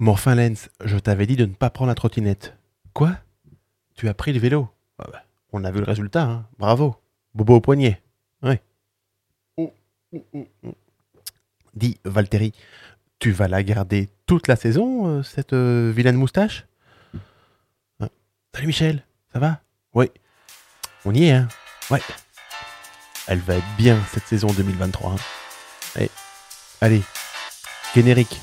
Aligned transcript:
Mon 0.00 0.12
enfin, 0.12 0.34
Lens, 0.34 0.68
je 0.84 0.98
t'avais 0.98 1.26
dit 1.26 1.36
de 1.36 1.46
ne 1.46 1.54
pas 1.54 1.70
prendre 1.70 1.88
la 1.88 1.94
trottinette. 1.94 2.56
Quoi? 2.92 3.16
Tu 3.94 4.08
as 4.08 4.14
pris 4.14 4.32
le 4.32 4.40
vélo? 4.40 4.68
Ah 4.98 5.06
bah, 5.10 5.22
On 5.52 5.64
a 5.64 5.70
vu 5.70 5.78
le 5.78 5.84
résultat, 5.86 6.22
hein. 6.22 6.46
Bravo. 6.58 6.96
Bobo 7.34 7.56
au 7.56 7.60
poignet. 7.60 8.02
Ouais. 8.42 8.60
Oh, 9.56 9.72
oh, 10.12 10.24
oh. 10.64 10.74
Dis, 11.74 11.98
Valtteri, 12.04 12.52
tu 13.18 13.30
vas 13.32 13.48
la 13.48 13.62
garder 13.62 14.08
toute 14.26 14.48
la 14.48 14.56
saison, 14.56 15.06
euh, 15.08 15.22
cette 15.22 15.52
euh, 15.52 15.92
vilaine 15.94 16.16
moustache? 16.16 16.66
Hein? 18.00 18.08
Salut 18.54 18.66
Michel, 18.68 19.04
ça 19.32 19.38
va? 19.38 19.60
Oui. 19.94 20.10
On 21.04 21.14
y 21.14 21.24
est, 21.24 21.32
hein 21.32 21.48
Ouais. 21.90 22.00
Elle 23.26 23.40
va 23.40 23.56
être 23.56 23.76
bien 23.76 23.98
cette 24.12 24.26
saison 24.26 24.48
2023. 24.48 25.12
hein. 25.12 25.16
Allez, 25.96 26.10
allez, 26.80 27.02
générique. 27.94 28.40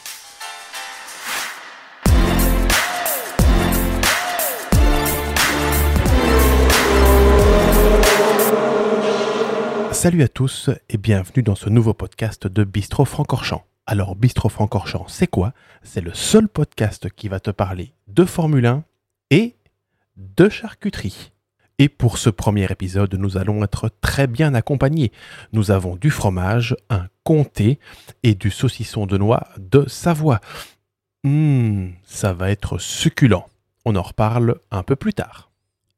Salut 10.02 10.24
à 10.24 10.28
tous 10.28 10.72
et 10.90 10.98
bienvenue 10.98 11.44
dans 11.44 11.54
ce 11.54 11.70
nouveau 11.70 11.94
podcast 11.94 12.48
de 12.48 12.64
Bistro 12.64 13.06
Francorchamps. 13.06 13.64
Alors 13.86 14.16
Bistro 14.16 14.50
Francorchamps, 14.50 15.06
c'est 15.08 15.28
quoi? 15.28 15.54
C'est 15.84 16.02
le 16.02 16.12
seul 16.12 16.48
podcast 16.48 17.12
qui 17.12 17.28
va 17.28 17.40
te 17.40 17.52
parler 17.52 17.94
de 18.08 18.26
Formule 18.26 18.66
1 18.66 18.84
et 19.30 19.58
de 20.18 20.50
charcuterie. 20.50 21.34
Et 21.78 21.88
pour 21.88 22.18
ce 22.18 22.32
premier 22.32 22.66
épisode, 22.72 23.14
nous 23.14 23.38
allons 23.38 23.64
être 23.64 23.92
très 24.02 24.26
bien 24.26 24.56
accompagnés. 24.56 25.12
Nous 25.54 25.70
avons 25.70 25.96
du 25.96 26.10
fromage, 26.10 26.76
un 26.90 27.06
comté 27.24 27.78
et 28.24 28.34
du 28.34 28.50
saucisson 28.50 29.06
de 29.06 29.20
noix 29.20 29.50
de 29.60 29.88
Savoie. 29.88 30.42
Hum, 31.24 31.94
ça 32.06 32.34
va 32.34 32.50
être 32.50 32.80
succulent. 32.80 33.46
On 33.86 33.96
en 33.96 34.02
reparle 34.02 34.56
un 34.72 34.82
peu 34.82 34.96
plus 34.96 35.14
tard. 35.14 35.51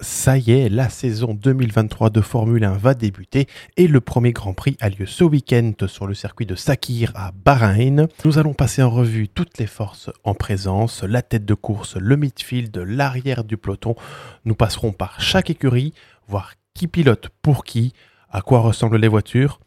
Ça 0.03 0.37
y 0.37 0.51
est, 0.51 0.67
la 0.67 0.89
saison 0.89 1.33
2023 1.33 2.09
de 2.09 2.19
Formule 2.19 2.65
1 2.65 2.73
va 2.73 2.93
débuter 2.93 3.47
et 3.77 3.87
le 3.87 4.01
premier 4.01 4.33
Grand 4.33 4.53
Prix 4.53 4.75
a 4.81 4.89
lieu 4.89 5.05
ce 5.05 5.23
week-end 5.23 5.71
sur 5.87 6.07
le 6.07 6.13
circuit 6.13 6.45
de 6.45 6.55
Sakir 6.55 7.13
à 7.15 7.31
Bahreïn. 7.31 8.09
Nous 8.25 8.37
allons 8.37 8.53
passer 8.53 8.83
en 8.83 8.89
revue 8.89 9.29
toutes 9.29 9.57
les 9.59 9.65
forces 9.65 10.09
en 10.25 10.33
présence, 10.33 11.03
la 11.03 11.21
tête 11.21 11.45
de 11.45 11.53
course, 11.53 11.95
le 11.95 12.17
midfield, 12.17 12.77
l'arrière 12.79 13.45
du 13.45 13.55
peloton. 13.55 13.95
Nous 14.43 14.55
passerons 14.55 14.91
par 14.91 15.21
chaque 15.21 15.49
écurie, 15.49 15.93
voir 16.27 16.51
qui 16.73 16.87
pilote 16.87 17.29
pour 17.41 17.63
qui, 17.63 17.93
à 18.29 18.41
quoi 18.41 18.59
ressemblent 18.59 18.97
les 18.97 19.07
voitures. 19.07 19.61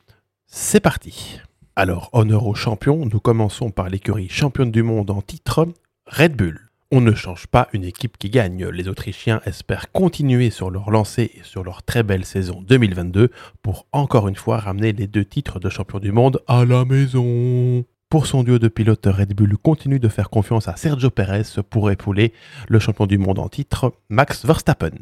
C'est 0.47 0.81
parti 0.81 1.41
Alors, 1.77 2.11
honneur 2.13 2.47
aux 2.47 2.55
champions, 2.55 3.07
nous 3.07 3.21
commençons 3.21 3.71
par 3.71 3.89
l'écurie 3.89 4.29
championne 4.29 4.71
du 4.71 4.83
monde 4.83 5.11
en 5.11 5.23
titre, 5.23 5.67
Red 6.07 6.37
Bull. 6.37 6.66
On 6.93 7.01
ne 7.01 7.15
change 7.15 7.49
pas 7.49 7.67
une 7.73 7.83
équipe 7.83 8.17
qui 8.17 8.31
gagne. 8.31 8.65
Les 8.69 8.87
Autrichiens 8.87 9.41
espèrent 9.45 9.91
continuer 9.91 10.51
sur 10.51 10.71
leur 10.71 10.93
lancée 10.93 11.33
et 11.35 11.43
sur 11.43 11.65
leur 11.65 11.83
très 11.83 12.05
belle 12.05 12.25
saison 12.25 12.63
2022 12.63 13.31
pour 13.61 13.87
encore 13.91 14.29
une 14.29 14.37
fois 14.37 14.59
ramener 14.59 14.93
les 14.93 15.09
deux 15.09 15.25
titres 15.25 15.59
de 15.59 15.69
champion 15.69 15.99
du 15.99 16.13
monde 16.13 16.41
à 16.47 16.65
la 16.65 16.85
maison. 16.85 17.85
Pour 18.09 18.29
son 18.29 18.45
duo 18.45 18.61
de 18.61 18.69
pilotes, 18.69 19.05
Red 19.05 19.35
Bull 19.35 19.59
continue 19.59 19.99
de 19.99 20.09
faire 20.09 20.31
confiance 20.31 20.69
à 20.69 20.77
Sergio 20.77 21.11
Perez 21.11 21.61
pour 21.69 21.91
épauler 21.91 22.33
le 22.69 22.79
champion 22.79 23.07
du 23.07 23.19
monde 23.19 23.41
en 23.41 23.49
titre, 23.49 23.93
Max 24.09 24.47
Verstappen. 24.47 24.93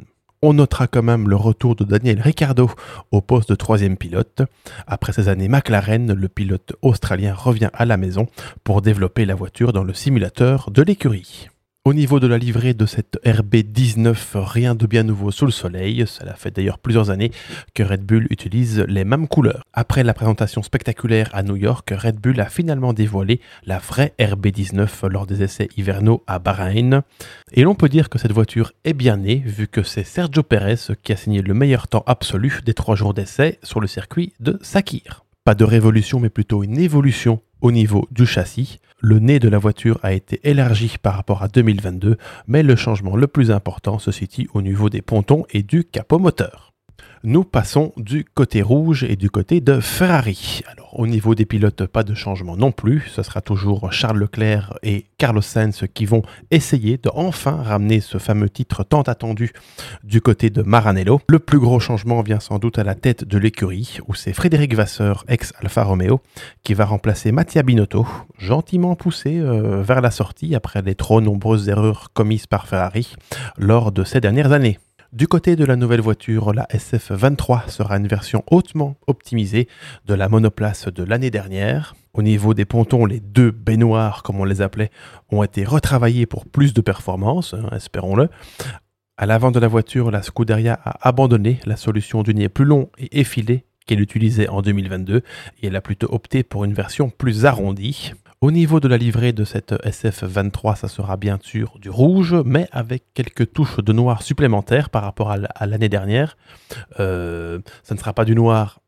On 0.41 0.55
notera 0.55 0.87
quand 0.87 1.03
même 1.03 1.29
le 1.29 1.37
retour 1.37 1.77
de 1.77 1.85
Daniel 1.85 2.23
Ricciardo 2.23 2.71
au 3.11 3.21
poste 3.21 3.51
de 3.51 3.55
troisième 3.57 3.99
pilote. 3.99 4.41
Après 4.87 5.13
ces 5.13 5.29
années 5.29 5.49
McLaren, 5.49 6.15
le 6.15 6.29
pilote 6.29 6.73
australien 6.81 7.35
revient 7.35 7.71
à 7.75 7.85
la 7.85 7.99
maison 7.99 8.27
pour 8.63 8.81
développer 8.81 9.27
la 9.27 9.35
voiture 9.35 9.75
dans 9.75 9.85
le 9.85 9.93
simulateur 9.93 10.71
de 10.71 10.83
l'écurie. 10.83 11.51
Au 11.87 11.93
niveau 11.93 12.19
de 12.19 12.27
la 12.27 12.39
livrée 12.39 12.73
de 12.73 12.87
cette 12.87 13.19
RB19, 13.27 14.17
rien 14.37 14.75
de 14.75 14.87
bien 14.87 15.03
nouveau 15.03 15.31
sous 15.31 15.45
le 15.45 15.51
soleil. 15.51 16.07
Cela 16.07 16.33
fait 16.33 16.51
d'ailleurs 16.51 16.79
plusieurs 16.79 17.11
années 17.11 17.31
que 17.75 17.83
Red 17.83 18.07
Bull 18.07 18.27
utilise 18.31 18.87
les 18.89 19.05
mêmes 19.05 19.29
couleurs. 19.29 19.65
Après 19.75 20.03
la 20.03 20.15
présentation 20.15 20.63
spectaculaire 20.63 21.29
à 21.35 21.43
New 21.43 21.57
York, 21.57 21.93
Red 21.95 22.21
Bull 22.21 22.41
a 22.41 22.47
finalement 22.47 22.95
dévoilé 22.95 23.43
la 23.67 23.81
vraie 23.81 24.15
RB19 24.19 25.09
lors 25.09 25.27
des 25.27 25.43
essais 25.43 25.69
hivernaux 25.77 26.23
à 26.27 26.39
Bahreïn. 26.39 27.03
Et 27.53 27.65
l'on 27.65 27.75
peut 27.75 27.91
dire 27.91 28.09
que 28.09 28.19
cette 28.19 28.33
voiture 28.33 28.73
est 28.85 28.95
bien 28.95 29.19
née, 29.19 29.43
vu 29.45 29.69
que 29.69 29.83
c'est 29.83 30.05
Sergio 30.05 30.43
Perez 30.43 30.97
qui 31.03 31.13
a 31.13 31.17
signé 31.17 31.43
le 31.43 31.53
meilleur 31.53 31.87
temps 31.87 32.05
absolu 32.07 32.61
des 32.65 32.73
trois 32.73 32.97
jours 32.97 33.13
d'essai 33.13 33.59
sur 33.63 33.81
le 33.81 33.89
circuit 33.89 34.33
de 34.41 34.59
Sakir. 34.63 35.27
Pas 35.45 35.55
de 35.55 35.65
révolution, 35.65 36.19
mais 36.19 36.31
plutôt 36.31 36.65
une 36.65 36.79
évolution 36.79 37.43
au 37.61 37.73
niveau 37.73 38.09
du 38.11 38.25
châssis. 38.25 38.81
Le 39.07 39.19
nez 39.19 39.39
de 39.39 39.51
la 39.51 39.59
voiture 39.59 40.01
a 40.03 40.15
été 40.15 40.41
élargi 40.45 40.97
par 40.97 41.13
rapport 41.13 41.43
à 41.43 41.49
2022, 41.49 42.17
mais 42.47 42.63
le 42.63 42.75
changement 42.75 43.17
le 43.17 43.27
plus 43.27 43.51
important 43.51 43.99
se 43.99 44.11
situe 44.11 44.49
au 44.55 44.63
niveau 44.63 44.89
des 44.89 45.03
pontons 45.03 45.45
et 45.51 45.63
du 45.63 45.85
capot 45.85 46.19
moteur. 46.19 46.74
Nous 47.27 47.43
passons 47.43 47.95
du 47.97 48.27
côté 48.27 48.61
rouge 48.61 49.03
et 49.03 49.17
du 49.17 49.31
côté 49.31 49.63
de 49.63 49.81
Ferrari. 49.81 50.61
Alors 50.71 51.01
au 51.01 51.07
niveau 51.07 51.35
des 51.35 51.47
pilotes, 51.47 51.87
pas 51.87 52.03
de 52.03 52.13
changement 52.13 52.55
non 52.55 52.71
plus. 52.71 53.11
Ce 53.15 53.23
sera 53.23 53.41
toujours 53.41 53.91
Charles 53.91 54.19
Leclerc 54.19 54.75
et 54.83 55.07
Carlos 55.17 55.41
Sainz 55.41 55.85
qui 55.95 56.05
vont 56.05 56.21
essayer 56.51 56.99
de 56.99 57.11
enfin 57.15 57.63
ramener 57.63 58.01
ce 58.01 58.19
fameux 58.19 58.51
titre 58.51 58.85
tant 58.85 59.01
attendu 59.01 59.53
du 60.03 60.21
côté 60.21 60.51
de 60.51 60.61
Maranello. 60.61 61.19
Le 61.27 61.39
plus 61.39 61.59
gros 61.59 61.81
changement 61.81 62.21
vient 62.21 62.41
sans 62.41 62.59
doute 62.59 62.79
à 62.79 62.85
la 62.85 62.95
tête 62.95 63.25
de 63.25 63.39
l'écurie, 63.39 64.01
où 64.07 64.15
c'est 64.15 64.35
Frédéric 64.35 64.75
Vasseur, 64.75 65.25
ex 65.27 65.55
Alfa 65.63 65.83
Romeo, 65.83 66.21
qui 66.63 66.75
va 66.75 66.85
remplacer 66.85 67.33
Mattia 67.33 67.63
Binotto, 67.63 68.07
gentiment 68.37 68.97
poussé 68.97 69.39
euh, 69.39 69.81
vers 69.81 70.03
la 70.03 70.11
sortie 70.11 70.55
après 70.55 70.83
les 70.83 70.95
trop 70.95 71.23
nombreuses 71.23 71.71
erreurs 71.71 72.11
commises 72.13 72.47
par 72.47 72.69
Ferrari 72.69 73.15
lors 73.57 73.93
de 73.93 74.05
ces 74.05 74.21
dernières 74.21 74.53
années. 74.53 74.79
Du 75.15 75.29
côté 75.29 75.55
de 75.55 75.65
la 75.65 75.77
nouvelle 75.77 76.01
voiture, 76.01 76.53
la 76.53 76.65
SF23 76.73 77.69
sera 77.69 77.99
une 77.99 78.09
version 78.09 78.43
hautement 78.51 78.97
optimisée 79.07 79.69
de 80.07 80.15
la 80.15 80.29
monoplace 80.29 80.89
de 80.89 81.05
l'année 81.05 81.31
dernière. 81.31 81.95
Au 82.15 82.23
niveau 82.23 82.53
des 82.53 82.65
pontons, 82.65 83.07
les 83.07 83.21
deux 83.21 83.53
baignoires, 83.53 84.25
comme 84.25 84.41
on 84.41 84.45
les 84.45 84.61
appelait, 84.61 84.91
ont 85.31 85.45
été 85.45 85.63
retravaillés 85.63 86.27
pour 86.27 86.47
plus 86.47 86.75
de 86.75 86.81
performance, 86.81 87.55
hein, 87.55 87.69
espérons-le. 87.71 88.29
À 89.17 89.27
l'avant 89.27 89.53
de 89.53 89.61
la 89.61 89.69
voiture, 89.69 90.11
la 90.11 90.21
Scuderia 90.21 90.81
a 90.85 91.09
abandonné 91.09 91.61
la 91.65 91.77
solution 91.77 92.25
du 92.25 92.35
nez 92.35 92.49
plus 92.49 92.65
long 92.65 92.91
et 92.99 93.21
effilé 93.21 93.67
qu'elle 93.87 94.01
utilisait 94.01 94.49
en 94.49 94.63
2022 94.63 95.19
et 95.63 95.67
elle 95.69 95.77
a 95.77 95.81
plutôt 95.81 96.13
opté 96.13 96.43
pour 96.43 96.65
une 96.65 96.75
version 96.75 97.09
plus 97.09 97.47
arrondie. 97.47 98.15
Au 98.45 98.51
niveau 98.51 98.79
de 98.79 98.89
la 98.89 98.99
livrée 98.99 99.33
de 99.33 99.43
cette 99.43 99.73
SF23, 99.73 100.77
ça 100.77 100.87
sera 100.87 101.17
bien 101.17 101.39
sûr 101.41 101.79
du 101.79 101.89
rouge, 101.89 102.37
mais 102.45 102.69
avec 102.73 103.05
quelques 103.15 103.55
touches 103.55 103.79
de 103.79 103.91
noir 103.95 104.21
supplémentaires 104.21 104.91
par 104.91 105.03
rapport 105.03 105.31
à 105.31 105.67
l'année 105.67 105.89
dernière. 105.89 106.37
Euh, 107.01 107.61
ça 107.83 107.95
ne 107.95 107.99
sera 107.99 108.13
pas 108.13 108.27
du 108.27 108.35
noir 108.35 108.81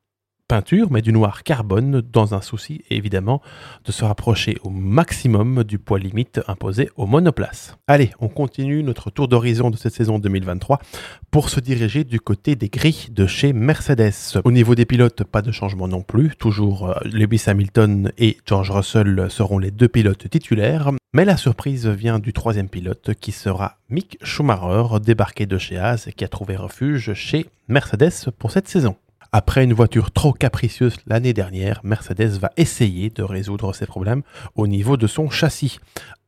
peinture, 0.49 0.91
mais 0.91 1.03
du 1.03 1.13
noir 1.13 1.43
carbone, 1.43 2.03
dans 2.13 2.35
un 2.35 2.41
souci 2.41 2.83
évidemment 2.91 3.43
de 3.85 3.93
se 3.93 4.05
rapprocher 4.05 4.57
au 4.63 4.71
maximum 4.71 5.65
du 5.65 5.79
poids 5.79 5.99
limite 5.99 6.41
imposé 6.47 6.89
aux 6.97 7.07
monoplaces. 7.07 7.77
Allez, 7.87 8.11
on 8.21 8.29
continue 8.29 8.83
notre 8.83 9.11
tour 9.11 9.29
d'horizon 9.29 9.71
de 9.71 9.77
cette 9.77 9.95
saison 9.95 10.19
2023 10.19 10.81
pour 11.31 11.49
se 11.49 11.61
diriger 11.61 12.05
du 12.05 12.21
côté 12.21 12.55
des 12.55 12.69
grilles 12.69 13.11
de 13.11 13.27
chez 13.27 13.53
Mercedes. 13.53 14.41
Au 14.45 14.53
niveau 14.53 14.75
des 14.75 14.85
pilotes, 14.85 15.25
pas 15.25 15.43
de 15.43 15.51
changement 15.51 15.89
non 15.89 16.03
plus, 16.03 16.37
toujours 16.37 16.91
euh, 16.91 16.95
Lewis 17.05 17.45
Hamilton 17.47 18.13
et 18.19 18.39
George 18.47 18.71
Russell 18.71 19.27
seront 19.31 19.59
les 19.59 19.71
deux 19.71 19.89
pilotes 19.89 20.29
titulaires, 20.31 20.93
mais 21.13 21.25
la 21.25 21.37
surprise 21.37 21.87
vient 21.89 22.19
du 22.19 22.33
troisième 22.33 22.69
pilote 22.69 23.15
qui 23.21 23.33
sera 23.33 23.79
Mick 23.91 24.19
Schumacher, 24.23 25.01
débarqué 25.01 25.47
de 25.47 25.59
chez 25.59 25.77
Haas 25.77 26.05
et 26.07 26.13
qui 26.13 26.25
a 26.25 26.29
trouvé 26.29 26.57
refuge 26.57 27.15
chez 27.15 27.47
Mercedes 27.69 28.31
pour 28.39 28.51
cette 28.51 28.69
saison. 28.69 28.97
Après 29.39 29.65
une 29.65 29.75
voiture 29.75 30.13
trop 30.13 30.33
capricieuse 30.33 30.97
l'année 31.07 31.35
dernière, 31.35 31.83
Mercedes 31.85 32.39
va 32.39 32.53
essayer 32.57 33.11
de 33.11 33.23
résoudre 33.23 33.75
ses 33.75 33.85
problèmes 33.85 34.23
au 34.55 34.67
niveau 34.67 34.97
de 34.97 35.07
son 35.07 35.29
châssis. 35.29 35.79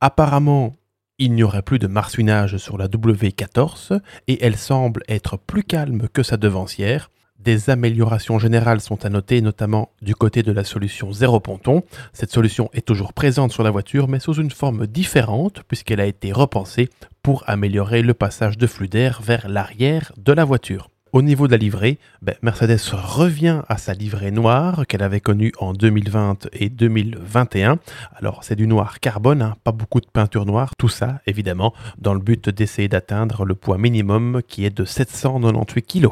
Apparemment, 0.03 0.77
il 1.17 1.33
n'y 1.33 1.43
aurait 1.43 1.63
plus 1.63 1.79
de 1.79 1.87
marsouinage 1.87 2.59
sur 2.59 2.77
la 2.77 2.87
W14 2.87 3.99
et 4.27 4.45
elle 4.45 4.59
semble 4.59 5.05
être 5.09 5.39
plus 5.39 5.65
calme 5.65 6.09
que 6.13 6.23
sa 6.23 6.37
devancière. 6.37 7.11
Des 7.39 7.71
améliorations 7.71 8.39
générales 8.39 8.83
sont 8.83 9.07
à 9.07 9.09
noter, 9.09 9.41
notamment 9.41 9.89
du 10.03 10.15
côté 10.15 10.43
de 10.43 10.53
la 10.53 10.65
solution 10.65 11.11
zéro 11.11 11.41
ponton. 11.41 11.85
Cette 12.13 12.31
solution 12.31 12.69
est 12.75 12.87
toujours 12.87 13.15
présente 13.15 13.53
sur 13.53 13.63
la 13.63 13.71
voiture, 13.71 14.07
mais 14.07 14.21
sous 14.21 14.35
une 14.35 14.51
forme 14.51 14.87
différente, 14.87 15.63
puisqu'elle 15.67 16.01
a 16.01 16.07
été 16.07 16.31
repensée 16.31 16.91
pour 17.23 17.43
améliorer 17.47 18.03
le 18.03 18.13
passage 18.13 18.59
de 18.59 18.67
flux 18.67 18.89
d'air 18.89 19.23
vers 19.23 19.49
l'arrière 19.49 20.13
de 20.19 20.35
la 20.35 20.45
voiture. 20.45 20.91
Au 21.13 21.23
niveau 21.23 21.47
de 21.47 21.53
la 21.53 21.59
livrée, 21.59 21.99
ben, 22.21 22.35
Mercedes 22.43 22.81
revient 22.93 23.63
à 23.69 23.79
sa 23.79 23.95
livrée 23.95 24.31
noire 24.31 24.87
qu'elle 24.87 25.03
avait 25.03 25.21
connue 25.21 25.53
en 25.59 25.73
2020 25.73 26.49
et 26.53 26.69
2021. 26.69 27.79
Alors 28.15 28.45
c'est 28.45 28.57
du 28.57 28.67
noir 28.67 29.01
carbone, 29.01 29.41
hein, 29.41 29.57
pas 29.65 29.73
beaucoup 29.73 30.01
de 30.01 30.07
peinture 30.07 30.45
noire, 30.45 30.73
tout 30.77 30.91
ça 30.91 31.21
évidemment 31.27 31.73
dans 31.99 32.13
le 32.13 32.21
but 32.21 32.51
d'essayer 32.51 32.89
d'atteindre 32.89 33.47
le 33.47 33.55
poids 33.55 33.79
minimum 33.79 34.43
qui 34.47 34.67
est 34.67 34.77
de 34.77 34.85
798 34.85 35.83
kg. 35.83 36.09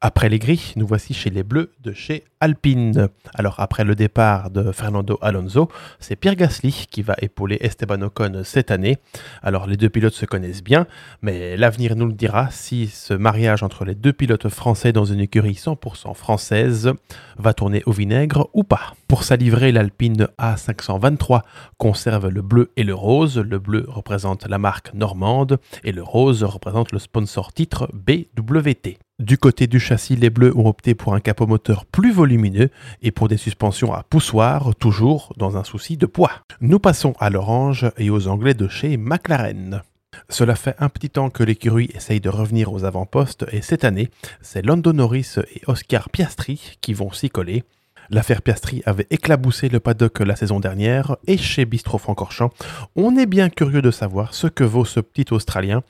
Après 0.00 0.28
les 0.28 0.38
gris, 0.38 0.74
nous 0.76 0.86
voici 0.86 1.12
chez 1.12 1.28
les 1.28 1.42
bleus 1.42 1.72
de 1.80 1.92
chez 1.92 2.22
Alpine. 2.38 3.08
Alors 3.34 3.58
après 3.58 3.82
le 3.82 3.96
départ 3.96 4.48
de 4.48 4.70
Fernando 4.70 5.18
Alonso, 5.22 5.68
c'est 5.98 6.14
Pierre 6.14 6.36
Gasly 6.36 6.86
qui 6.88 7.02
va 7.02 7.16
épauler 7.20 7.58
Esteban 7.62 8.02
Ocon 8.02 8.42
cette 8.44 8.70
année. 8.70 8.98
Alors 9.42 9.66
les 9.66 9.76
deux 9.76 9.88
pilotes 9.88 10.14
se 10.14 10.24
connaissent 10.24 10.62
bien, 10.62 10.86
mais 11.20 11.56
l'avenir 11.56 11.96
nous 11.96 12.06
le 12.06 12.12
dira 12.12 12.48
si 12.52 12.86
ce 12.86 13.12
mariage 13.12 13.64
entre 13.64 13.84
les 13.84 13.96
deux 13.96 14.12
pilotes 14.12 14.48
français 14.48 14.92
dans 14.92 15.04
une 15.04 15.18
écurie 15.18 15.54
100% 15.54 16.14
française 16.14 16.92
va 17.36 17.52
tourner 17.52 17.82
au 17.84 17.90
vinaigre 17.90 18.48
ou 18.52 18.62
pas. 18.62 18.94
Pour 19.08 19.24
sa 19.24 19.34
livrée, 19.34 19.72
l'Alpine 19.72 20.28
A523 20.38 21.40
conserve 21.76 22.28
le 22.28 22.42
bleu 22.42 22.70
et 22.76 22.84
le 22.84 22.94
rose. 22.94 23.38
Le 23.38 23.58
bleu 23.58 23.84
représente 23.88 24.46
la 24.46 24.58
marque 24.58 24.94
normande 24.94 25.58
et 25.82 25.90
le 25.90 26.04
rose 26.04 26.44
représente 26.44 26.92
le 26.92 27.00
sponsor 27.00 27.52
titre 27.52 27.90
BWT. 27.92 28.98
Du 29.18 29.36
côté 29.36 29.66
du 29.66 29.80
châssis, 29.80 30.14
les 30.14 30.30
bleus 30.30 30.56
ont 30.56 30.68
opté 30.68 30.94
pour 30.94 31.12
un 31.12 31.18
capot 31.18 31.48
moteur 31.48 31.86
plus 31.86 32.12
volumineux 32.12 32.70
et 33.02 33.10
pour 33.10 33.26
des 33.26 33.36
suspensions 33.36 33.92
à 33.92 34.04
poussoir, 34.04 34.76
toujours 34.76 35.32
dans 35.36 35.56
un 35.56 35.64
souci 35.64 35.96
de 35.96 36.06
poids. 36.06 36.30
Nous 36.60 36.78
passons 36.78 37.14
à 37.18 37.28
l'orange 37.28 37.90
et 37.96 38.10
aux 38.10 38.28
anglais 38.28 38.54
de 38.54 38.68
chez 38.68 38.96
McLaren. 38.96 39.82
Cela 40.28 40.54
fait 40.54 40.76
un 40.78 40.88
petit 40.88 41.10
temps 41.10 41.30
que 41.30 41.42
l'écurie 41.42 41.90
essaye 41.94 42.20
de 42.20 42.28
revenir 42.28 42.72
aux 42.72 42.84
avant-postes 42.84 43.44
et 43.50 43.60
cette 43.60 43.84
année, 43.84 44.08
c'est 44.40 44.64
Lando 44.64 44.92
Norris 44.92 45.34
et 45.52 45.62
Oscar 45.66 46.10
Piastri 46.10 46.78
qui 46.80 46.94
vont 46.94 47.10
s'y 47.10 47.28
coller. 47.28 47.64
L'affaire 48.10 48.40
Piastri 48.40 48.82
avait 48.86 49.06
éclaboussé 49.10 49.68
le 49.68 49.80
paddock 49.80 50.20
la 50.20 50.34
saison 50.34 50.60
dernière 50.60 51.18
et 51.26 51.36
chez 51.36 51.66
Bistro 51.66 51.98
Francorchamps, 51.98 52.52
on 52.96 53.16
est 53.16 53.26
bien 53.26 53.50
curieux 53.50 53.82
de 53.82 53.90
savoir 53.90 54.32
ce 54.32 54.46
que 54.46 54.64
vaut 54.64 54.86
ce 54.86 55.00
petit 55.00 55.26
Australien 55.30 55.82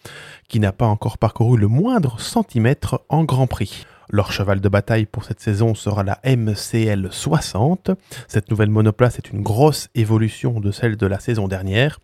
qui 0.48 0.58
n'a 0.58 0.72
pas 0.72 0.86
encore 0.86 1.18
parcouru 1.18 1.56
le 1.56 1.68
moindre 1.68 2.18
centimètre 2.18 3.04
en 3.08 3.22
Grand 3.22 3.46
Prix. 3.46 3.86
Leur 4.10 4.32
cheval 4.32 4.60
de 4.60 4.68
bataille 4.68 5.06
pour 5.06 5.22
cette 5.24 5.38
saison 5.38 5.76
sera 5.76 6.02
la 6.02 6.18
MCL 6.24 7.08
60. 7.12 7.92
Cette 8.26 8.50
nouvelle 8.50 8.70
monoplace 8.70 9.18
est 9.18 9.30
une 9.30 9.42
grosse 9.42 9.88
évolution 9.94 10.58
de 10.58 10.72
celle 10.72 10.96
de 10.96 11.06
la 11.06 11.20
saison 11.20 11.46
dernière. 11.46 12.00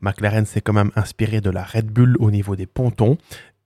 McLaren 0.00 0.46
s'est 0.46 0.62
quand 0.62 0.72
même 0.72 0.92
inspiré 0.96 1.42
de 1.42 1.50
la 1.50 1.64
Red 1.64 1.90
Bull 1.90 2.16
au 2.20 2.30
niveau 2.30 2.56
des 2.56 2.66
pontons 2.66 3.18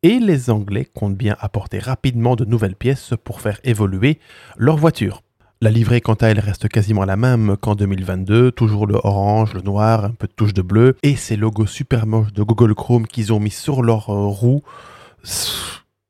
et 0.02 0.18
les 0.18 0.50
Anglais 0.50 0.84
comptent 0.84 1.16
bien 1.16 1.36
apporter 1.38 1.78
rapidement 1.78 2.34
de 2.34 2.44
nouvelles 2.44 2.74
pièces 2.74 3.14
pour 3.22 3.40
faire 3.40 3.60
évoluer 3.62 4.18
leur 4.56 4.76
voiture. 4.76 5.22
La 5.62 5.70
livrée, 5.70 6.00
quant 6.00 6.14
à 6.14 6.26
elle, 6.26 6.40
reste 6.40 6.66
quasiment 6.66 7.04
la 7.04 7.14
même 7.14 7.56
qu'en 7.56 7.76
2022. 7.76 8.50
Toujours 8.50 8.84
le 8.84 8.96
orange, 8.96 9.54
le 9.54 9.60
noir, 9.60 10.06
un 10.06 10.10
peu 10.10 10.26
de 10.26 10.32
touche 10.32 10.54
de 10.54 10.60
bleu. 10.60 10.96
Et 11.04 11.14
ces 11.14 11.36
logos 11.36 11.66
super 11.66 12.04
moches 12.04 12.32
de 12.32 12.42
Google 12.42 12.74
Chrome 12.74 13.06
qu'ils 13.06 13.32
ont 13.32 13.38
mis 13.38 13.52
sur 13.52 13.84
leur 13.84 14.10
euh, 14.10 14.26
roue. 14.26 14.64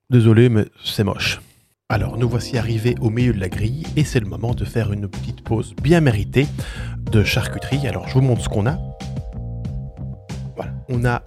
Désolé, 0.08 0.49
mais 0.49 0.64
c'est 0.82 1.04
moche. 1.04 1.43
Alors, 1.90 2.16
nous 2.16 2.31
voici 2.31 2.56
arrivés 2.56 2.94
au 3.02 3.10
milieu 3.10 3.34
de 3.34 3.40
la 3.40 3.50
grille 3.50 3.84
et 3.94 4.04
c'est 4.04 4.20
le 4.20 4.26
moment 4.26 4.54
de 4.54 4.64
faire 4.64 4.90
une 4.90 5.06
petite 5.06 5.44
pause 5.44 5.75
bien 5.82 6.00
méritée 6.00 6.46
de 7.10 7.22
charcuterie. 7.22 7.87
Alors, 7.87 8.08
je 8.08 8.14
vous 8.14 8.22
montre 8.22 8.40
ce 8.40 8.49
qu'on 8.49 8.66
a. 8.66 8.78
Voilà, 10.56 10.72
on 10.88 11.04
a 11.04 11.22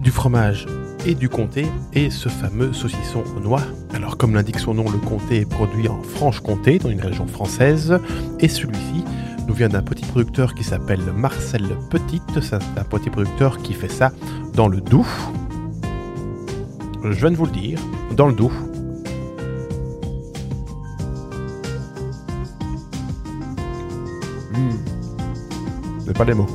du 0.00 0.10
fromage 0.10 0.66
et 1.06 1.14
du 1.14 1.28
comté 1.28 1.66
et 1.92 2.10
ce 2.10 2.28
fameux 2.28 2.72
saucisson 2.72 3.22
au 3.36 3.40
noix. 3.40 3.62
Alors 3.92 4.16
comme 4.16 4.34
l'indique 4.34 4.58
son 4.58 4.74
nom, 4.74 4.90
le 4.90 4.98
comté 4.98 5.40
est 5.40 5.48
produit 5.48 5.88
en 5.88 6.02
Franche-Comté, 6.02 6.78
dans 6.78 6.88
une 6.88 7.00
région 7.00 7.26
française, 7.26 7.98
et 8.40 8.48
celui-ci 8.48 9.04
nous 9.46 9.54
vient 9.54 9.68
d'un 9.68 9.82
petit 9.82 10.04
producteur 10.04 10.54
qui 10.54 10.64
s'appelle 10.64 11.02
Marcel 11.14 11.76
Petite. 11.90 12.40
C'est 12.40 12.54
un 12.54 12.84
petit 12.84 13.10
producteur 13.10 13.58
qui 13.58 13.74
fait 13.74 13.90
ça 13.90 14.12
dans 14.54 14.68
le 14.68 14.80
Doubs. 14.80 15.04
Je 17.02 17.10
viens 17.10 17.30
de 17.30 17.36
vous 17.36 17.46
le 17.46 17.52
dire, 17.52 17.78
dans 18.16 18.26
le 18.26 18.34
Doubs. 18.34 18.52
Mmh. 24.52 26.12
pas 26.12 26.24
les 26.24 26.34
mots. 26.34 26.46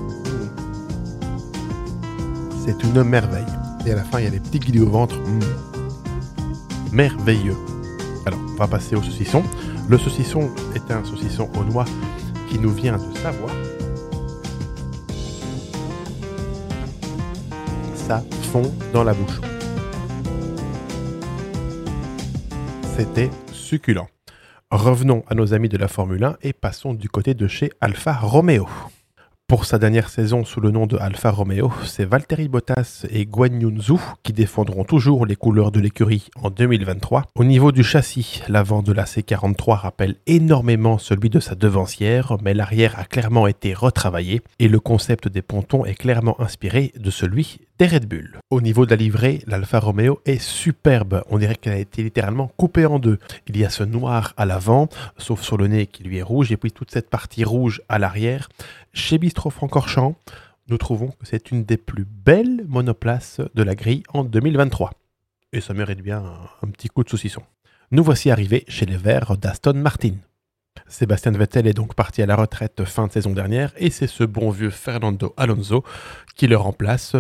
C'est 2.66 2.84
une 2.84 3.04
merveille. 3.04 3.58
Et 3.86 3.92
à 3.92 3.96
la 3.96 4.04
fin, 4.04 4.20
il 4.20 4.26
y 4.26 4.28
a 4.28 4.31
des 4.31 4.40
petits 4.40 4.60
guillis 4.60 4.81
au 4.81 4.90
ventre. 4.90 5.16
Mmh. 5.18 5.40
Merveilleux. 6.92 7.56
Alors, 8.26 8.40
on 8.48 8.56
va 8.56 8.68
passer 8.68 8.96
au 8.96 9.02
saucisson. 9.02 9.44
Le 9.88 9.98
saucisson 9.98 10.50
est 10.76 10.92
un 10.92 11.04
saucisson 11.04 11.50
aux 11.60 11.64
noix 11.64 11.86
qui 12.50 12.60
nous 12.60 12.72
vient 12.72 12.98
de 12.98 13.18
Savoie. 13.18 13.52
Ça 17.96 18.24
fond 18.52 18.64
dans 18.94 19.04
la 19.04 19.14
bouche. 19.14 19.40
C'était 22.98 23.30
succulent. 23.54 24.08
Revenons 24.72 25.24
à 25.28 25.36
nos 25.36 25.54
amis 25.54 25.70
de 25.70 25.78
la 25.78 25.88
Formule 25.88 26.24
1 26.24 26.38
et 26.42 26.54
passons 26.54 26.94
du 26.94 27.10
côté 27.10 27.34
de 27.34 27.48
chez 27.48 27.72
Alfa 27.81 28.14
Romeo. 28.14 28.68
Pour 29.50 29.66
sa 29.66 29.80
dernière 29.80 30.10
saison 30.10 30.46
sous 30.46 30.62
le 30.62 30.69
nom 30.69 30.86
de 30.86 30.96
Alfa 30.98 31.31
Romeo, 31.31 31.74
c'est 31.84 32.06
Valtteri 32.06 32.48
Bottas 32.48 33.07
et 33.10 33.25
Guan 33.25 33.60
Yunzu 33.60 33.96
qui 34.22 34.31
défendront 34.31 34.84
toujours 34.84 35.25
les 35.25 35.36
couleurs 35.36 35.72
de 35.72 35.80
l'écurie 35.80 36.30
en 36.36 36.51
2023. 36.51 37.25
Au 37.34 37.44
niveau 37.44 37.72
du 37.72 37.84
châssis, 37.84 38.44
l'avant 38.48 38.84
de 38.84 38.94
la 38.94 39.06
C43 39.06 39.72
rappelle 39.72 40.18
énormément 40.28 41.00
celui 41.00 41.31
de 41.31 41.40
sa 41.40 41.56
devancière, 41.56 42.38
mais 42.44 42.54
l'arrière 42.54 43.00
a 43.00 43.06
clairement 43.06 43.48
été 43.48 43.74
retravaillé 43.74 44.44
et 44.60 44.68
le 44.68 44.80
concept 44.80 45.28
des 45.28 45.42
pontons 45.42 45.84
est 45.84 45.95
clairement 45.95 46.40
inspiré 46.40 46.94
de 46.95 47.10
celui 47.10 47.57
des 47.80 47.88
Red 47.88 48.07
Bull. 48.07 48.38
Au 48.50 48.60
niveau 48.60 48.86
de 48.86 48.92
la 48.92 48.98
livrée, 48.98 49.42
l'Alfa 49.48 49.80
Romeo 49.80 50.19
est 50.25 50.42
superbe. 50.42 51.24
On 51.30 51.38
dirait 51.38 51.56
qu'elle 51.56 51.74
a 51.74 51.78
été 51.78 52.04
littéralement 52.04 52.52
coupée 52.57 52.86
en 52.86 53.00
deux. 53.00 53.19
Il 53.48 53.57
y 53.57 53.63
a 53.63 53.69
ce 53.69 53.84
noir 53.84 54.34
à 54.36 54.45
l'avant, 54.45 54.90
sauf 55.18 55.42
sur 55.42 55.56
le 55.56 55.68
nez 55.68 55.88
qui 55.88 56.04
lui 56.04 56.18
est 56.18 56.22
rouge, 56.22 56.52
et 56.52 56.57
puis 56.57 56.74
toute 56.74 56.92
cette 56.92 57.10
partie 57.10 57.45
rouge 57.45 57.81
à 57.88 57.98
l'arrière. 57.98 58.50
Chez 58.94 59.18
Bistro 59.18 59.50
Francorchamps, 59.50 60.15
nous 60.68 60.77
trouvons 60.77 61.09
que 61.09 61.25
c'est 61.25 61.51
une 61.51 61.63
des 61.63 61.77
plus 61.77 62.06
belles 62.06 62.65
monoplaces 62.68 63.41
de 63.56 63.63
la 63.63 63.75
grille 63.75 64.03
en 64.13 64.24
2023. 64.24 64.91
Et 65.53 65.62
ça 65.62 65.74
mérite 65.74 66.01
bien 66.01 66.19
un, 66.19 66.68
un 66.68 66.71
petit 66.71 66.89
coup 66.89 67.03
de 67.03 67.09
saucisson. 67.09 67.41
Nous 67.91 68.03
voici 68.03 68.30
arrivés 68.30 68.65
chez 68.68 68.86
les 68.86 68.97
Verts 68.97 69.38
d'Aston 69.38 69.74
Martin. 69.74 70.15
Sébastien 70.88 71.31
Vettel 71.31 71.68
est 71.68 71.74
donc 71.74 71.95
parti 71.95 72.21
à 72.21 72.25
la 72.25 72.36
retraite 72.36 72.83
fin 72.86 73.07
de 73.07 73.12
saison 73.12 73.31
dernière 73.31 73.74
et 73.77 73.89
c'est 73.89 74.07
ce 74.07 74.24
bon 74.24 74.50
vieux 74.50 74.69
Fernando 74.69 75.33
Alonso 75.38 75.83
qui 76.35 76.47
le 76.47 76.57
remplace 76.57 77.15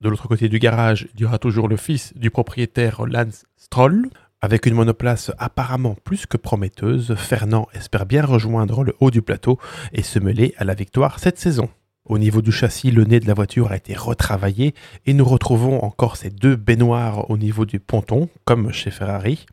de 0.00 0.08
l'autre 0.08 0.28
côté 0.28 0.48
du 0.48 0.58
garage, 0.58 1.08
il 1.14 1.20
y 1.20 1.24
aura 1.26 1.38
toujours 1.38 1.68
le 1.68 1.76
fils 1.76 2.16
du 2.16 2.30
propriétaire 2.30 3.04
Lance 3.04 3.44
Stroll. 3.58 4.08
Avec 4.42 4.64
une 4.64 4.74
monoplace 4.74 5.32
apparemment 5.38 5.96
plus 6.02 6.24
que 6.24 6.38
prometteuse, 6.38 7.14
Fernand 7.14 7.68
espère 7.74 8.06
bien 8.06 8.24
rejoindre 8.24 8.84
le 8.84 8.94
haut 8.98 9.10
du 9.10 9.20
plateau 9.20 9.58
et 9.92 10.02
se 10.02 10.18
mêler 10.18 10.54
à 10.56 10.64
la 10.64 10.72
victoire 10.72 11.18
cette 11.18 11.38
saison. 11.38 11.68
Au 12.06 12.16
niveau 12.16 12.40
du 12.40 12.50
châssis, 12.50 12.90
le 12.90 13.04
nez 13.04 13.20
de 13.20 13.26
la 13.26 13.34
voiture 13.34 13.70
a 13.70 13.76
été 13.76 13.94
retravaillé 13.94 14.74
et 15.04 15.12
nous 15.12 15.26
retrouvons 15.26 15.84
encore 15.84 16.16
ces 16.16 16.30
deux 16.30 16.56
baignoires 16.56 17.30
au 17.30 17.36
niveau 17.36 17.66
du 17.66 17.80
ponton, 17.80 18.30
comme 18.46 18.72
chez 18.72 18.90
Ferrari. 18.90 19.44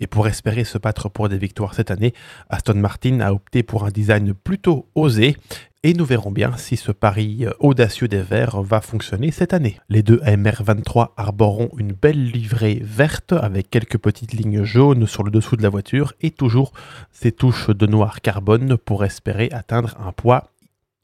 Et 0.00 0.06
pour 0.06 0.26
espérer 0.26 0.64
se 0.64 0.78
battre 0.78 1.08
pour 1.08 1.28
des 1.28 1.38
victoires 1.38 1.74
cette 1.74 1.90
année, 1.90 2.14
Aston 2.48 2.74
Martin 2.74 3.20
a 3.20 3.32
opté 3.32 3.62
pour 3.62 3.84
un 3.84 3.90
design 3.90 4.34
plutôt 4.34 4.88
osé 4.94 5.36
et 5.82 5.94
nous 5.94 6.04
verrons 6.04 6.30
bien 6.30 6.58
si 6.58 6.76
ce 6.76 6.92
pari 6.92 7.46
euh, 7.46 7.52
audacieux 7.58 8.06
des 8.06 8.20
Verts 8.20 8.60
va 8.60 8.82
fonctionner 8.82 9.30
cette 9.30 9.54
année. 9.54 9.78
Les 9.88 10.02
deux 10.02 10.18
AMR23 10.18 11.12
arboreront 11.16 11.70
une 11.78 11.92
belle 11.92 12.22
livrée 12.22 12.82
verte 12.82 13.32
avec 13.32 13.70
quelques 13.70 13.96
petites 13.96 14.34
lignes 14.34 14.64
jaunes 14.64 15.06
sur 15.06 15.22
le 15.22 15.30
dessous 15.30 15.56
de 15.56 15.62
la 15.62 15.70
voiture 15.70 16.12
et 16.20 16.30
toujours 16.30 16.72
ces 17.12 17.32
touches 17.32 17.70
de 17.70 17.86
noir 17.86 18.20
carbone 18.20 18.76
pour 18.76 19.04
espérer 19.04 19.48
atteindre 19.52 19.96
un 20.06 20.12
poids 20.12 20.50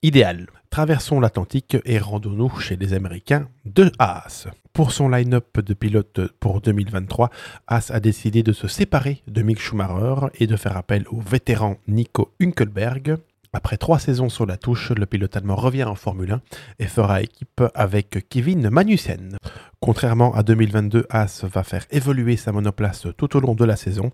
idéal. 0.03 0.47
Traversons 0.71 1.21
l'Atlantique 1.21 1.77
et 1.85 1.99
rendons-nous 1.99 2.59
chez 2.59 2.77
les 2.77 2.93
Américains 2.93 3.49
de 3.65 3.91
Haas. 3.99 4.47
Pour 4.73 4.93
son 4.93 5.09
line-up 5.09 5.59
de 5.61 5.75
pilotes 5.75 6.21
pour 6.39 6.61
2023, 6.61 7.31
Haas 7.67 7.91
a 7.91 8.01
décidé 8.01 8.43
de 8.43 8.53
se 8.53 8.69
séparer 8.69 9.23
de 9.27 9.43
Mick 9.43 9.59
Schumacher 9.59 10.27
et 10.35 10.47
de 10.47 10.57
faire 10.57 10.77
appel 10.77 11.07
au 11.11 11.21
vétéran 11.21 11.77
Nico 11.89 12.35
Hünkelberg. 12.41 13.17
Après 13.53 13.77
trois 13.77 13.99
saisons 13.99 14.29
sur 14.29 14.47
la 14.47 14.57
touche, 14.57 14.91
le 14.91 15.07
pilote 15.07 15.37
allemand 15.37 15.57
revient 15.57 15.85
en 15.85 15.95
Formule 15.95 16.33
1 16.33 16.41
et 16.79 16.87
fera 16.87 17.23
équipe 17.23 17.63
avec 17.75 18.29
Kevin 18.29 18.69
Magnussen. 18.71 19.37
Contrairement 19.81 20.35
à 20.35 20.43
2022, 20.43 21.07
Haas 21.11 21.45
va 21.45 21.63
faire 21.63 21.87
évoluer 21.91 22.37
sa 22.37 22.53
monoplace 22.53 23.07
tout 23.17 23.37
au 23.37 23.41
long 23.41 23.55
de 23.55 23.65
la 23.65 23.77
saison. 23.77 24.11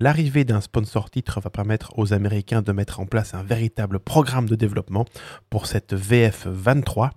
L'arrivée 0.00 0.44
d'un 0.44 0.60
sponsor 0.60 1.10
titre 1.10 1.40
va 1.40 1.50
permettre 1.50 1.98
aux 1.98 2.12
Américains 2.12 2.62
de 2.62 2.72
mettre 2.72 3.00
en 3.00 3.06
place 3.06 3.34
un 3.34 3.42
véritable 3.42 4.00
programme 4.00 4.48
de 4.48 4.56
développement 4.56 5.06
pour 5.50 5.66
cette 5.66 5.94
VF23. 5.94 7.10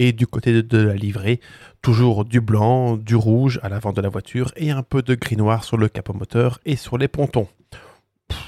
Et 0.00 0.12
du 0.12 0.26
côté 0.28 0.62
de 0.62 0.78
la 0.78 0.94
livrée, 0.94 1.40
toujours 1.82 2.24
du 2.24 2.40
blanc, 2.40 2.96
du 2.96 3.16
rouge 3.16 3.58
à 3.62 3.68
l'avant 3.68 3.92
de 3.92 4.00
la 4.00 4.08
voiture 4.08 4.52
et 4.56 4.70
un 4.70 4.82
peu 4.82 5.02
de 5.02 5.14
gris 5.16 5.36
noir 5.36 5.64
sur 5.64 5.76
le 5.76 5.88
capot 5.88 6.12
moteur 6.12 6.60
et 6.64 6.76
sur 6.76 6.98
les 6.98 7.08
pontons 7.08 7.48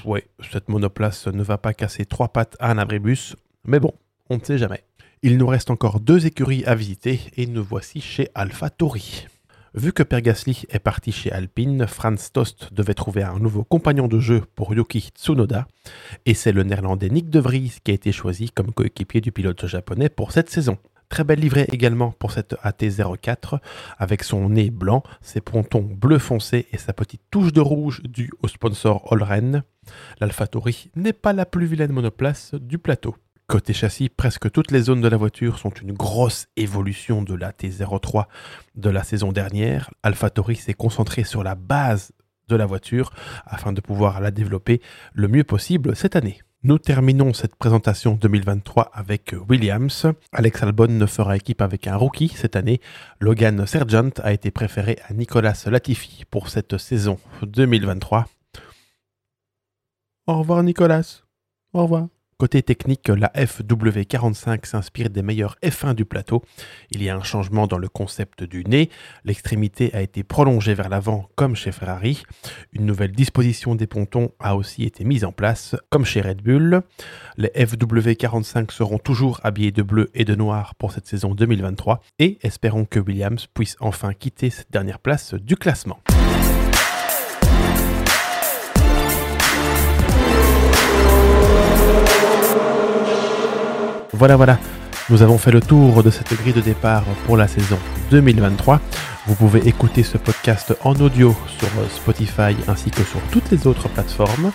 ouais, 0.05 0.27
cette 0.51 0.69
monoplace 0.69 1.27
ne 1.27 1.43
va 1.43 1.57
pas 1.57 1.73
casser 1.73 2.05
trois 2.05 2.29
pattes 2.29 2.55
à 2.59 2.71
un 2.71 2.77
abribus, 2.77 3.35
mais 3.65 3.79
bon, 3.79 3.93
on 4.29 4.37
ne 4.37 4.43
sait 4.43 4.57
jamais. 4.57 4.83
Il 5.23 5.37
nous 5.37 5.47
reste 5.47 5.69
encore 5.69 5.99
deux 5.99 6.25
écuries 6.25 6.65
à 6.65 6.73
visiter 6.73 7.19
et 7.37 7.45
nous 7.45 7.63
voici 7.63 8.01
chez 8.01 8.29
AlphaTauri. 8.33 9.27
Vu 9.73 9.93
que 9.93 10.03
Pergasly 10.03 10.65
est 10.69 10.79
parti 10.79 11.13
chez 11.13 11.31
Alpine, 11.31 11.87
Franz 11.87 12.31
Tost 12.33 12.73
devait 12.73 12.93
trouver 12.93 13.23
un 13.23 13.39
nouveau 13.39 13.63
compagnon 13.63 14.09
de 14.09 14.19
jeu 14.19 14.41
pour 14.55 14.73
Yuki 14.73 15.11
Tsunoda, 15.15 15.65
et 16.25 16.33
c'est 16.33 16.51
le 16.51 16.63
néerlandais 16.63 17.09
Nick 17.09 17.29
De 17.29 17.39
Vries 17.39 17.77
qui 17.81 17.91
a 17.91 17.93
été 17.93 18.11
choisi 18.11 18.49
comme 18.49 18.73
coéquipier 18.73 19.21
du 19.21 19.31
pilote 19.31 19.65
japonais 19.67 20.09
pour 20.09 20.33
cette 20.33 20.49
saison. 20.49 20.77
Très 21.11 21.25
belle 21.25 21.41
livrée 21.41 21.67
également 21.73 22.11
pour 22.11 22.31
cette 22.31 22.55
AT04 22.63 23.59
avec 23.97 24.23
son 24.23 24.47
nez 24.47 24.71
blanc, 24.71 25.03
ses 25.21 25.41
pontons 25.41 25.81
bleu 25.81 26.17
foncé 26.17 26.67
et 26.71 26.77
sa 26.77 26.93
petite 26.93 27.21
touche 27.29 27.51
de 27.51 27.59
rouge 27.59 28.01
due 28.03 28.29
au 28.41 28.47
sponsor 28.47 29.11
Olren. 29.11 29.63
L'AlphaTauri 30.21 30.89
n'est 30.95 31.11
pas 31.11 31.33
la 31.33 31.45
plus 31.45 31.65
vilaine 31.65 31.91
monoplace 31.91 32.53
du 32.53 32.77
plateau. 32.77 33.17
Côté 33.47 33.73
châssis, 33.73 34.07
presque 34.07 34.49
toutes 34.51 34.71
les 34.71 34.83
zones 34.83 35.01
de 35.01 35.09
la 35.09 35.17
voiture 35.17 35.59
sont 35.59 35.71
une 35.71 35.91
grosse 35.91 36.47
évolution 36.55 37.23
de 37.23 37.35
la 37.35 37.51
T03 37.51 38.27
de 38.75 38.89
la 38.89 39.03
saison 39.03 39.33
dernière. 39.33 39.91
AlphaTauri 40.03 40.55
s'est 40.55 40.73
concentré 40.73 41.25
sur 41.25 41.43
la 41.43 41.55
base 41.55 42.13
de 42.47 42.55
la 42.55 42.65
voiture 42.65 43.11
afin 43.45 43.73
de 43.73 43.81
pouvoir 43.81 44.21
la 44.21 44.31
développer 44.31 44.81
le 45.13 45.27
mieux 45.27 45.43
possible 45.43 45.93
cette 45.93 46.15
année. 46.15 46.39
Nous 46.63 46.77
terminons 46.77 47.33
cette 47.33 47.55
présentation 47.55 48.13
2023 48.13 48.91
avec 48.93 49.33
Williams. 49.49 50.05
Alex 50.31 50.61
Albon 50.61 50.89
ne 50.89 51.07
fera 51.07 51.35
équipe 51.35 51.59
avec 51.59 51.87
un 51.87 51.95
rookie 51.95 52.27
cette 52.27 52.55
année. 52.55 52.81
Logan 53.19 53.65
Sergent 53.65 54.11
a 54.21 54.31
été 54.31 54.51
préféré 54.51 54.99
à 55.07 55.13
Nicolas 55.15 55.55
Latifi 55.65 56.23
pour 56.29 56.49
cette 56.49 56.77
saison 56.77 57.17
2023. 57.41 58.27
Au 60.27 60.37
revoir 60.37 60.61
Nicolas. 60.61 61.23
Au 61.73 61.81
revoir. 61.81 62.09
Côté 62.41 62.63
technique, 62.63 63.07
la 63.09 63.27
FW45 63.35 64.65
s'inspire 64.65 65.11
des 65.11 65.21
meilleurs 65.21 65.57
F1 65.61 65.93
du 65.93 66.05
plateau. 66.05 66.41
Il 66.89 67.03
y 67.03 67.09
a 67.11 67.15
un 67.15 67.21
changement 67.21 67.67
dans 67.67 67.77
le 67.77 67.87
concept 67.87 68.43
du 68.43 68.63
nez. 68.63 68.89
L'extrémité 69.25 69.93
a 69.93 70.01
été 70.01 70.23
prolongée 70.23 70.73
vers 70.73 70.89
l'avant 70.89 71.29
comme 71.35 71.55
chez 71.55 71.71
Ferrari. 71.71 72.23
Une 72.73 72.87
nouvelle 72.87 73.11
disposition 73.11 73.75
des 73.75 73.85
pontons 73.85 74.31
a 74.39 74.55
aussi 74.55 74.85
été 74.85 75.03
mise 75.03 75.23
en 75.23 75.31
place 75.31 75.75
comme 75.91 76.03
chez 76.03 76.21
Red 76.21 76.41
Bull. 76.41 76.81
Les 77.37 77.49
FW45 77.49 78.71
seront 78.71 78.97
toujours 78.97 79.39
habillés 79.43 79.71
de 79.71 79.83
bleu 79.83 80.09
et 80.15 80.25
de 80.25 80.33
noir 80.33 80.73
pour 80.73 80.93
cette 80.93 81.05
saison 81.05 81.35
2023 81.35 82.01
et 82.17 82.39
espérons 82.41 82.85
que 82.85 82.99
Williams 82.99 83.45
puisse 83.53 83.75
enfin 83.79 84.13
quitter 84.13 84.49
cette 84.49 84.71
dernière 84.71 84.97
place 84.97 85.35
du 85.35 85.57
classement. 85.57 85.99
Voilà, 94.21 94.35
voilà. 94.35 94.59
Nous 95.09 95.23
avons 95.23 95.39
fait 95.39 95.49
le 95.49 95.61
tour 95.61 96.03
de 96.03 96.11
cette 96.11 96.31
grille 96.31 96.53
de 96.53 96.61
départ 96.61 97.01
pour 97.25 97.37
la 97.37 97.47
saison 97.47 97.79
2023. 98.11 98.79
Vous 99.25 99.33
pouvez 99.33 99.67
écouter 99.67 100.03
ce 100.03 100.19
podcast 100.19 100.75
en 100.83 100.93
audio 100.93 101.35
sur 101.47 101.67
euh, 101.79 101.89
Spotify 101.89 102.55
ainsi 102.67 102.91
que 102.91 103.01
sur 103.01 103.19
toutes 103.31 103.49
les 103.49 103.65
autres 103.65 103.89
plateformes. 103.89 104.51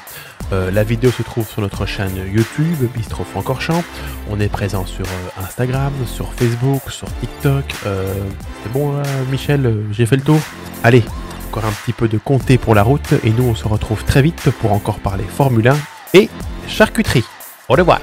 Euh, 0.52 0.70
la 0.70 0.84
vidéo 0.84 1.10
se 1.10 1.24
trouve 1.24 1.48
sur 1.48 1.62
notre 1.62 1.84
chaîne 1.84 2.12
YouTube, 2.32 2.76
Bistro 2.94 3.24
Francorchamps. 3.24 3.82
On 4.30 4.38
est 4.38 4.46
présent 4.46 4.86
sur 4.86 5.04
euh, 5.04 5.42
Instagram, 5.44 5.92
sur 6.06 6.32
Facebook, 6.34 6.82
sur 6.88 7.08
TikTok. 7.18 7.64
C'est 7.82 8.72
bon, 8.72 9.02
Michel, 9.32 9.78
j'ai 9.90 10.06
fait 10.06 10.14
le 10.14 10.22
tour 10.22 10.38
Allez, 10.84 11.02
encore 11.50 11.64
un 11.64 11.72
petit 11.72 11.92
peu 11.92 12.06
de 12.06 12.18
compter 12.18 12.56
pour 12.56 12.76
la 12.76 12.84
route 12.84 13.14
et 13.24 13.30
nous 13.30 13.48
on 13.48 13.56
se 13.56 13.66
retrouve 13.66 14.04
très 14.04 14.22
vite 14.22 14.48
pour 14.60 14.72
encore 14.72 15.00
parler 15.00 15.24
Formule 15.24 15.66
1 15.66 15.76
et 16.14 16.30
charcuterie. 16.68 17.24
Au 17.68 17.74
revoir 17.74 17.98